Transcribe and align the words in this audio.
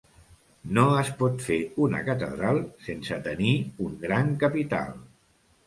No 0.77 0.85
es 1.01 1.11
pot 1.19 1.43
fer 1.49 1.57
una 1.89 2.01
catedral 2.09 2.63
sense 2.87 3.21
tenir 3.29 3.53
un 3.89 3.97
gran 4.09 4.35
capital. 4.47 5.01